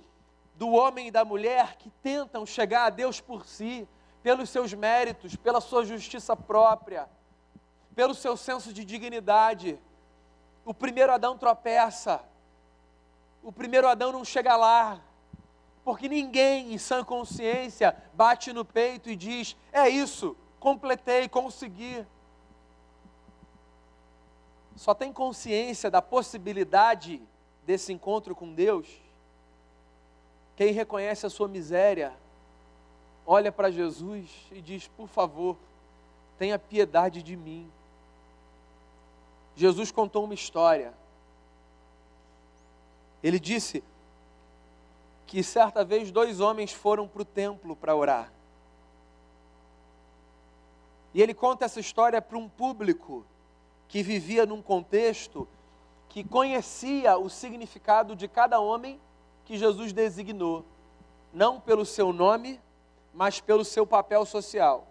[0.57, 3.89] do homem e da mulher que tentam chegar a Deus por si,
[4.25, 7.09] pelos seus méritos, pela sua justiça própria,
[7.95, 9.79] pelo seu senso de dignidade.
[10.65, 12.21] O primeiro Adão tropeça.
[13.41, 15.01] O primeiro Adão não chega lá.
[15.85, 22.05] Porque ninguém em sã consciência bate no peito e diz: é isso, completei, consegui
[24.77, 27.23] só tem consciência da possibilidade
[27.65, 28.89] desse encontro com Deus
[30.57, 32.13] quem reconhece a sua miséria,
[33.27, 35.57] olha para Jesus e diz: Por favor,
[36.39, 37.71] tenha piedade de mim.
[39.57, 40.93] Jesus contou uma história.
[43.23, 43.83] Ele disse:
[45.27, 48.33] que certa vez dois homens foram para o templo para orar.
[51.13, 53.25] E ele conta essa história para um público
[53.89, 55.49] que vivia num contexto
[56.09, 59.01] que conhecia o significado de cada homem
[59.45, 60.65] que Jesus designou,
[61.33, 62.61] não pelo seu nome,
[63.15, 64.89] mas pelo seu papel social.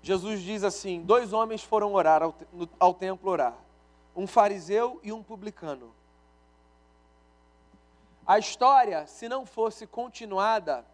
[0.00, 2.34] Jesus diz assim: dois homens foram orar ao,
[2.78, 3.56] ao templo orar,
[4.14, 5.92] um fariseu e um publicano.
[8.24, 10.84] A história, se não fosse continuada,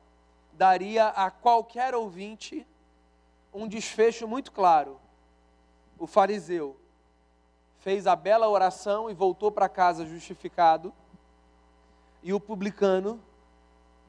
[0.52, 2.66] daria a qualquer ouvinte
[3.52, 4.98] um desfecho muito claro.
[5.98, 6.76] O fariseu
[7.78, 10.92] fez a bela oração e voltou para casa justificado,
[12.22, 13.20] e o publicano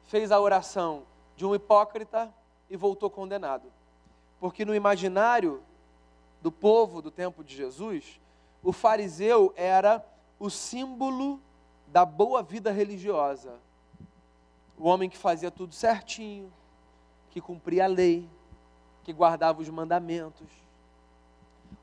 [0.03, 1.03] fez a oração
[1.43, 2.33] de um hipócrita
[2.69, 3.67] e voltou condenado.
[4.39, 5.61] Porque no imaginário
[6.41, 8.17] do povo do tempo de Jesus,
[8.63, 10.01] o fariseu era
[10.39, 11.41] o símbolo
[11.87, 13.59] da boa vida religiosa.
[14.77, 16.49] O homem que fazia tudo certinho,
[17.29, 18.29] que cumpria a lei,
[19.03, 20.47] que guardava os mandamentos.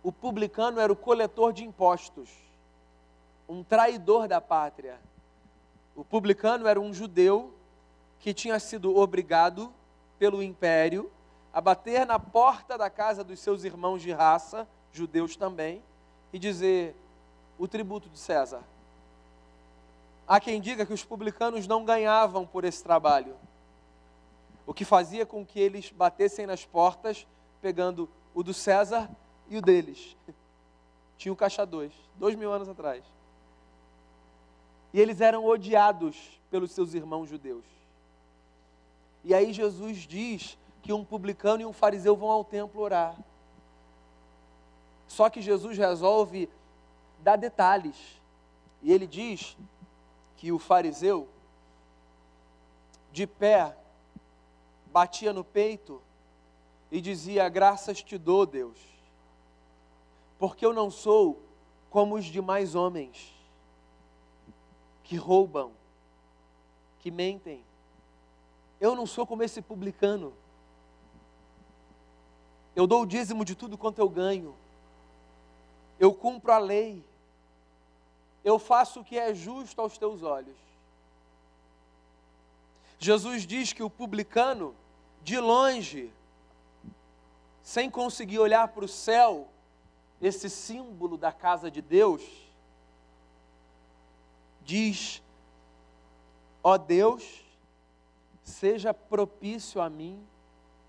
[0.03, 2.31] O publicano era o coletor de impostos,
[3.46, 4.99] um traidor da pátria.
[5.94, 7.60] O publicano era um judeu
[8.20, 9.72] que tinha sido obrigado
[10.18, 11.11] pelo império
[11.52, 15.83] a bater na porta da casa dos seus irmãos de raça, judeus também,
[16.33, 16.94] e dizer
[17.59, 18.62] o tributo de César.
[20.28, 23.35] Há quem diga que os publicanos não ganhavam por esse trabalho,
[24.64, 27.26] o que fazia com que eles batessem nas portas,
[27.61, 29.11] pegando o do César
[29.48, 30.16] e o deles.
[31.18, 33.02] Tinha o caixa dois, dois mil anos atrás.
[34.92, 37.80] E eles eram odiados pelos seus irmãos judeus.
[39.24, 43.16] E aí Jesus diz que um publicano e um fariseu vão ao templo orar.
[45.06, 46.48] Só que Jesus resolve
[47.20, 47.96] dar detalhes.
[48.83, 49.56] E ele diz
[50.37, 51.28] que o fariseu,
[53.12, 53.76] de pé,
[54.87, 56.00] batia no peito
[56.90, 58.78] e dizia: Graças te dou, Deus,
[60.38, 61.42] porque eu não sou
[61.90, 63.35] como os demais homens
[65.04, 65.72] que roubam,
[67.00, 67.64] que mentem.
[68.81, 70.33] Eu não sou como esse publicano.
[72.75, 74.55] Eu dou o dízimo de tudo quanto eu ganho.
[75.99, 77.05] Eu cumpro a lei
[78.45, 80.57] eu faço o que é justo aos teus olhos.
[82.99, 84.75] Jesus diz que o publicano,
[85.23, 86.12] de longe,
[87.62, 89.49] sem conseguir olhar para o céu,
[90.21, 92.23] esse símbolo da casa de Deus,
[94.64, 95.23] diz:
[96.62, 97.43] Ó Deus,
[98.50, 100.20] seja propício a mim,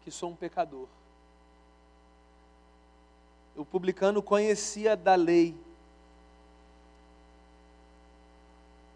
[0.04, 0.88] que sou um pecador.
[3.56, 5.56] O publicano conhecia da lei,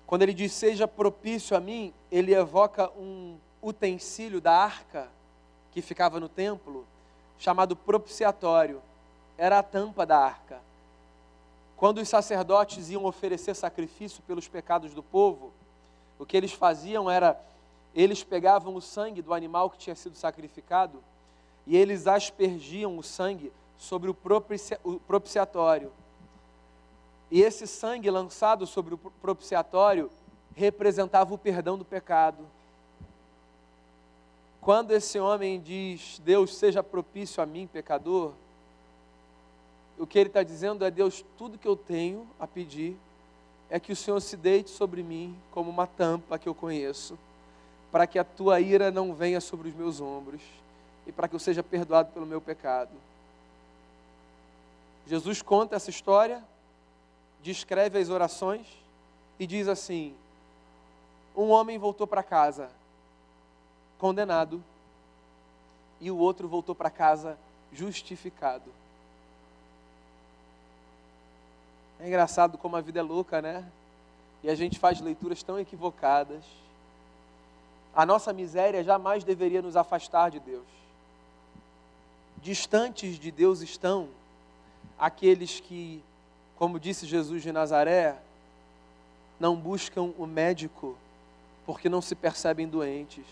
[0.05, 5.09] Quando ele diz seja propício a mim, ele evoca um utensílio da arca
[5.71, 6.85] que ficava no templo,
[7.39, 8.81] chamado propiciatório.
[9.37, 10.61] Era a tampa da arca.
[11.75, 15.51] Quando os sacerdotes iam oferecer sacrifício pelos pecados do povo,
[16.19, 17.37] o que eles faziam era
[17.95, 21.01] eles pegavam o sangue do animal que tinha sido sacrificado
[21.65, 24.13] e eles aspergiam o sangue sobre o
[25.07, 25.91] propiciatório.
[27.31, 30.11] E esse sangue lançado sobre o propiciatório
[30.53, 32.45] representava o perdão do pecado.
[34.61, 38.33] Quando esse homem diz, Deus seja propício a mim, pecador,
[39.97, 42.97] o que ele está dizendo é: Deus, tudo que eu tenho a pedir
[43.69, 47.17] é que o Senhor se deite sobre mim como uma tampa que eu conheço,
[47.95, 50.41] para que a tua ira não venha sobre os meus ombros
[51.07, 52.91] e para que eu seja perdoado pelo meu pecado.
[55.07, 56.43] Jesus conta essa história
[57.41, 58.67] descreve as orações
[59.39, 60.13] e diz assim:
[61.33, 62.69] Um homem voltou para casa
[63.97, 64.61] condenado
[66.01, 67.37] e o outro voltou para casa
[67.71, 68.69] justificado.
[72.01, 73.63] É engraçado como a vida é louca, né?
[74.43, 76.43] E a gente faz leituras tão equivocadas.
[77.95, 80.65] A nossa miséria jamais deveria nos afastar de Deus.
[82.37, 84.09] Distantes de Deus estão
[84.99, 86.03] aqueles que
[86.57, 88.17] como disse Jesus de Nazaré,
[89.39, 90.95] não buscam o médico
[91.65, 93.25] porque não se percebem doentes.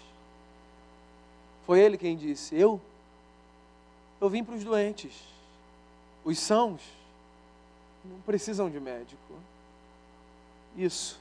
[1.66, 2.82] Foi ele quem disse: Eu?
[4.20, 5.14] Eu vim para os doentes.
[6.26, 6.82] Os sãos
[8.04, 9.34] não precisam de médico.
[10.76, 11.20] Isso.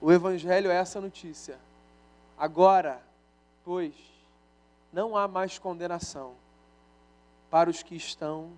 [0.00, 1.58] O Evangelho é essa notícia.
[2.38, 3.00] Agora,
[3.64, 3.94] pois,
[4.92, 6.34] não há mais condenação
[7.50, 8.50] para os que estão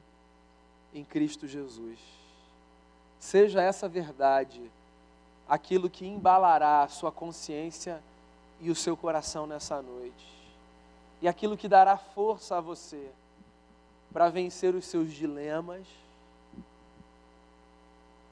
[0.95, 1.99] em Cristo Jesus.
[3.21, 4.71] Seja essa verdade
[5.49, 8.03] aquilo que embalará a sua consciência
[8.61, 10.27] e o seu coração nessa noite.
[11.21, 13.11] E aquilo que dará força a você
[14.13, 15.87] para vencer os seus dilemas,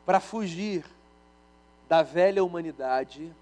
[0.05, 0.84] para fugir
[1.88, 3.32] da velha humanidade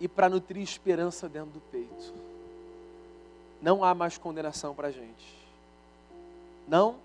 [0.00, 2.14] e para nutrir esperança dentro do peito.
[3.60, 5.38] Não há mais condenação para a gente.
[6.66, 6.96] Não,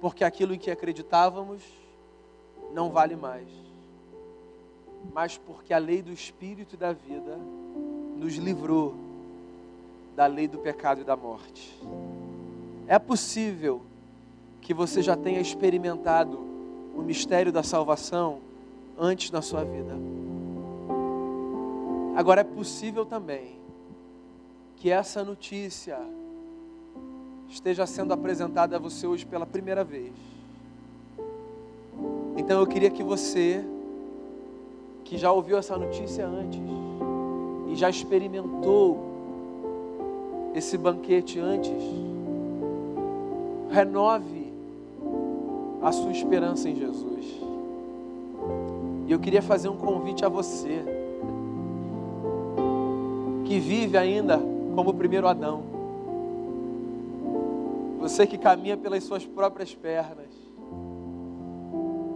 [0.00, 1.62] porque aquilo em que acreditávamos
[2.74, 3.48] não vale mais,
[5.12, 7.38] mas porque a lei do Espírito e da vida
[8.16, 8.94] nos livrou
[10.14, 11.74] da lei do pecado e da morte.
[12.86, 13.80] É possível
[14.60, 16.38] que você já tenha experimentado
[16.94, 18.40] o mistério da salvação
[18.98, 19.94] antes na sua vida.
[22.14, 23.58] Agora é possível também
[24.76, 25.98] que essa notícia
[27.48, 30.12] esteja sendo apresentada a você hoje pela primeira vez.
[32.36, 33.64] Então eu queria que você,
[35.04, 36.60] que já ouviu essa notícia antes
[37.70, 38.98] e já experimentou
[40.54, 41.72] esse banquete antes,
[43.70, 44.52] renove
[45.82, 47.40] a sua esperança em Jesus.
[49.06, 50.82] E eu queria fazer um convite a você,
[53.54, 54.36] que vive ainda
[54.74, 55.62] como o primeiro Adão,
[58.00, 60.26] você que caminha pelas suas próprias pernas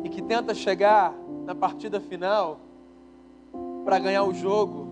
[0.02, 1.14] e que tenta chegar
[1.46, 2.58] na partida final
[3.84, 4.88] para ganhar o jogo,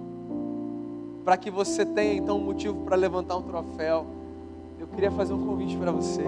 [1.25, 4.07] para que você tenha então um motivo para levantar um troféu.
[4.79, 6.23] Eu queria fazer um convite para você.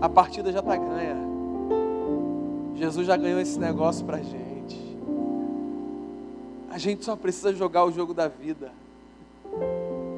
[0.00, 1.16] A partida já está ganha.
[2.74, 4.43] Jesus já ganhou esse negócio para gente.
[6.74, 8.72] A gente só precisa jogar o jogo da vida.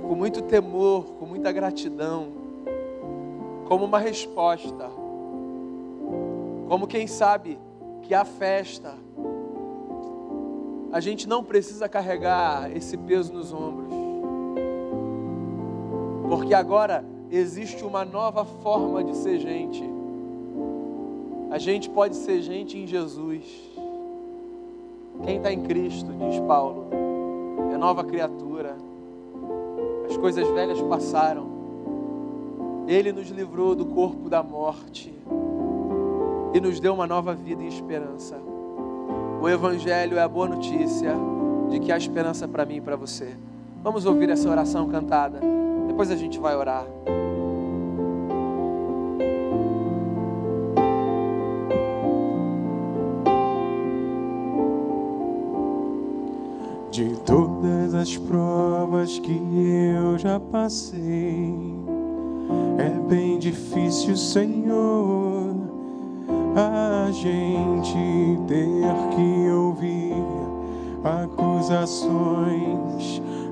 [0.01, 2.29] Com muito temor, com muita gratidão,
[3.67, 4.91] como uma resposta,
[6.67, 7.59] como quem sabe
[8.01, 8.95] que a festa,
[10.91, 13.93] a gente não precisa carregar esse peso nos ombros,
[16.27, 19.85] porque agora existe uma nova forma de ser gente.
[21.51, 23.76] A gente pode ser gente em Jesus.
[25.25, 26.87] Quem está em Cristo, diz Paulo,
[27.73, 28.77] é nova criatura.
[30.09, 31.47] As coisas velhas passaram.
[32.87, 35.13] Ele nos livrou do corpo da morte
[36.55, 38.37] e nos deu uma nova vida e esperança.
[39.43, 41.15] O Evangelho é a boa notícia
[41.69, 43.37] de que há esperança para mim e para você.
[43.83, 45.41] Vamos ouvir essa oração cantada.
[45.87, 46.87] Depois a gente vai orar.
[58.07, 61.53] As provas que eu já passei,
[62.79, 65.57] é bem difícil, Senhor,
[66.55, 70.23] a gente ter que ouvir
[71.03, 72.01] acusações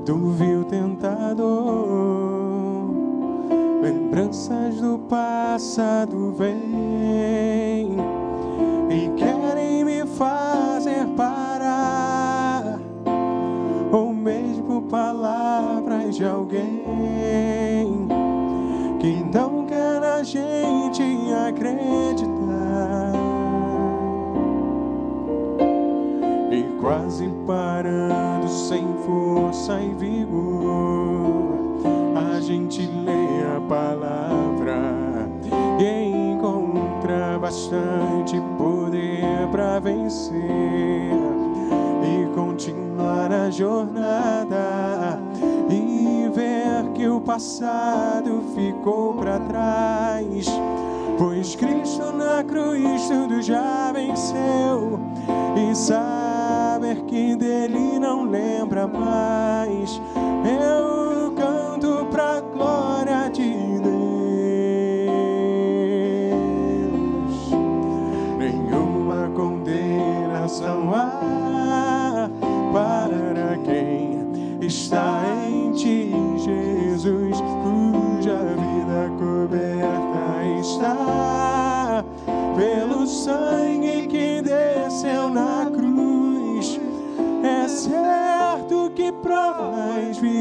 [0.07, 1.43] do vil tentador.
[3.83, 7.97] Lembranças do passado vêm
[8.89, 10.54] e querem me fazer
[19.05, 21.03] que não quer a gente
[21.47, 23.13] acreditar.
[26.51, 31.83] E quase parando sem força e vigor
[32.17, 35.29] a gente lê a palavra
[35.79, 40.41] e encontra bastante poder para vencer
[42.03, 45.24] e continuar a jornada
[47.09, 50.47] o passado ficou para trás.
[51.19, 54.99] Pois Cristo na cruz tudo já venceu
[55.57, 60.01] e saber que dele não lembra mais.
[60.45, 61.04] Eu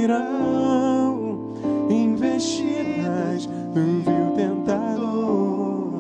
[0.04, 1.54] virão,
[1.90, 5.94] investidas no vil tentador,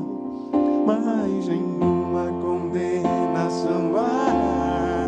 [0.86, 5.08] mas nenhuma condenação há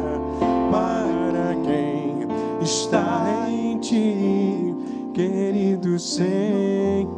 [0.71, 2.25] para quem
[2.61, 4.73] está em ti,
[5.13, 7.09] querido Senhor.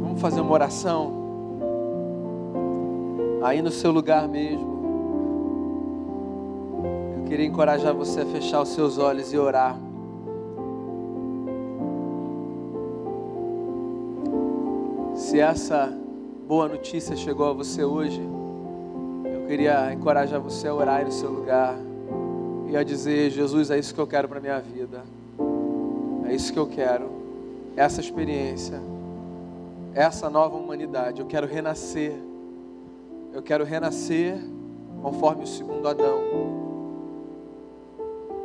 [0.00, 1.22] Vamos fazer uma oração.
[3.42, 4.73] aí no seu lugar mesmo,
[7.26, 9.76] queria encorajar você a fechar os seus olhos e orar.
[15.14, 15.92] Se essa
[16.46, 18.20] boa notícia chegou a você hoje,
[19.24, 21.76] eu queria encorajar você a orar no seu lugar
[22.68, 25.02] e a dizer: Jesus, é isso que eu quero para minha vida,
[26.28, 27.10] é isso que eu quero,
[27.76, 28.80] essa experiência,
[29.94, 31.20] essa nova humanidade.
[31.20, 32.12] Eu quero renascer,
[33.32, 34.38] eu quero renascer
[35.02, 36.63] conforme o segundo Adão.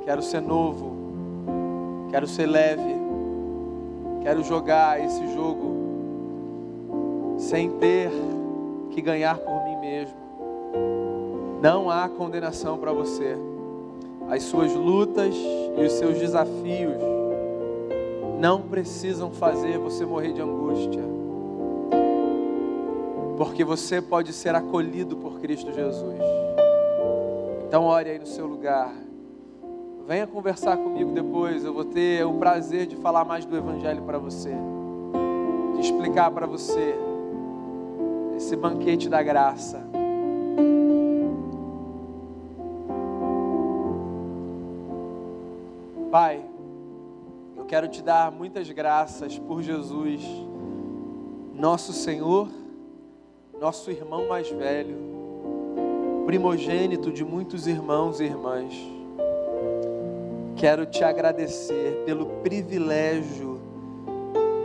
[0.09, 0.91] Quero ser novo,
[2.09, 2.95] quero ser leve,
[4.23, 8.09] quero jogar esse jogo sem ter
[8.89, 10.15] que ganhar por mim mesmo.
[11.61, 13.37] Não há condenação para você.
[14.31, 15.35] As suas lutas
[15.77, 16.97] e os seus desafios
[18.39, 21.03] não precisam fazer você morrer de angústia.
[23.37, 26.17] Porque você pode ser acolhido por Cristo Jesus.
[27.67, 28.91] Então, ore aí no seu lugar.
[30.09, 31.63] Venha conversar comigo depois.
[31.63, 34.51] Eu vou ter o prazer de falar mais do Evangelho para você,
[35.75, 36.95] de explicar para você
[38.35, 39.85] esse banquete da graça.
[46.09, 46.43] Pai,
[47.55, 50.23] eu quero te dar muitas graças por Jesus,
[51.53, 52.49] nosso Senhor,
[53.61, 54.97] nosso irmão mais velho,
[56.25, 58.98] primogênito de muitos irmãos e irmãs.
[60.59, 63.61] Quero te agradecer pelo privilégio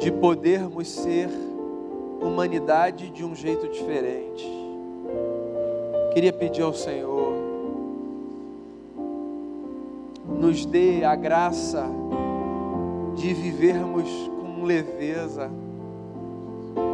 [0.00, 1.30] de podermos ser
[2.20, 4.44] humanidade de um jeito diferente.
[6.12, 7.32] Queria pedir ao Senhor,
[10.26, 11.86] nos dê a graça
[13.14, 15.48] de vivermos com leveza,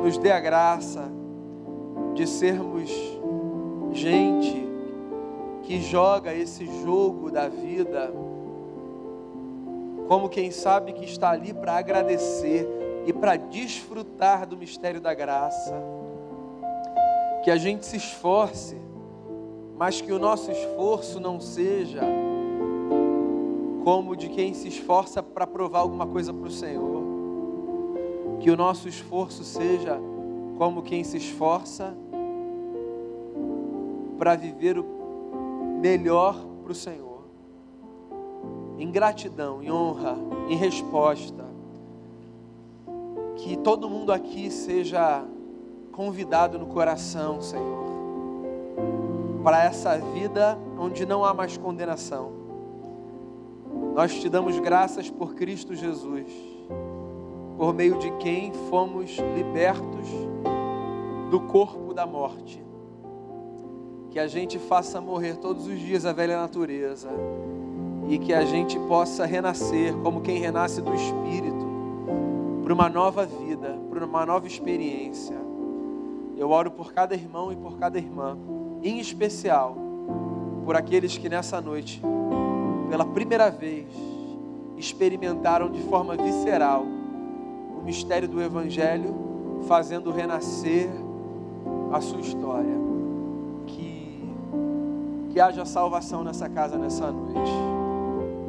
[0.05, 1.11] nos dê a graça
[2.14, 2.90] de sermos
[3.94, 4.68] gente
[5.62, 8.12] que joga esse jogo da vida
[10.11, 12.69] como quem sabe que está ali para agradecer
[13.07, 15.73] e para desfrutar do mistério da graça.
[17.45, 18.77] Que a gente se esforce,
[19.79, 22.01] mas que o nosso esforço não seja
[23.85, 27.05] como de quem se esforça para provar alguma coisa para o Senhor.
[28.41, 29.97] Que o nosso esforço seja
[30.59, 31.97] como quem se esforça
[34.19, 34.85] para viver o
[35.81, 36.35] melhor
[36.65, 37.10] para o Senhor.
[38.81, 40.16] Em gratidão, em honra,
[40.49, 41.45] em resposta
[43.37, 45.22] que todo mundo aqui seja
[45.93, 47.85] convidado no coração, Senhor,
[49.45, 52.33] para essa vida onde não há mais condenação.
[53.95, 56.33] Nós te damos graças por Cristo Jesus,
[57.59, 60.09] por meio de quem fomos libertos
[61.31, 62.64] do corpo da morte.
[64.11, 67.11] Que a gente faça morrer todos os dias a velha natureza
[68.11, 71.71] e que a gente possa renascer como quem renasce do Espírito
[72.65, 75.37] para uma nova vida, para uma nova experiência.
[76.37, 78.37] Eu oro por cada irmão e por cada irmã,
[78.83, 79.77] em especial
[80.65, 82.03] por aqueles que nessa noite,
[82.89, 83.87] pela primeira vez,
[84.77, 89.15] experimentaram de forma visceral o mistério do Evangelho,
[89.69, 90.91] fazendo renascer
[91.93, 92.75] a sua história.
[93.67, 94.35] Que,
[95.31, 97.70] que haja salvação nessa casa nessa noite.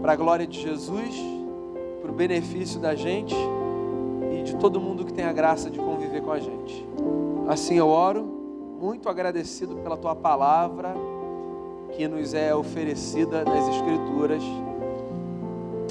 [0.01, 1.15] Para a glória de Jesus,
[2.01, 3.35] para o benefício da gente
[4.43, 6.85] de todo mundo que tem a graça de conviver com a gente.
[7.47, 8.23] Assim eu oro,
[8.79, 10.93] muito agradecido pela tua palavra
[11.93, 14.43] que nos é oferecida nas Escrituras.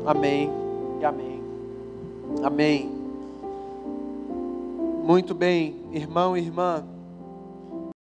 [0.05, 0.51] Amém
[1.01, 1.43] e amém.
[2.43, 2.91] Amém.
[5.05, 6.85] Muito bem, irmão e irmã.